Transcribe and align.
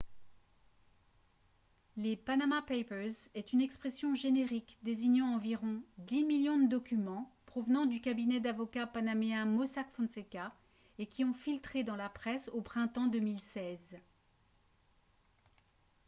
les 1.95 2.17
«panama 2.17 2.63
papers» 2.63 3.13
est 3.35 3.53
une 3.53 3.61
expression 3.61 4.15
générique 4.15 4.79
désignant 4.81 5.35
environ 5.35 5.83
dix 5.99 6.23
millions 6.25 6.57
de 6.57 6.67
documents 6.67 7.31
provenant 7.45 7.85
du 7.85 8.01
cabinet 8.01 8.39
d'avocats 8.39 8.87
panaméen 8.87 9.45
mossack 9.45 9.91
fonseca 9.93 10.55
et 10.97 11.05
qui 11.05 11.23
ont 11.23 11.35
filtré 11.35 11.83
dans 11.83 11.97
la 11.97 12.09
presse 12.09 12.49
au 12.51 12.61
printemps 12.61 13.05
2016 13.09 13.99